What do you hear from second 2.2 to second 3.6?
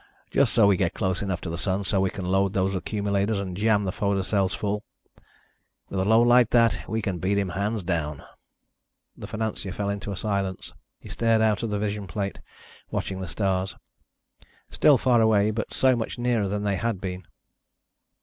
load those accumulators and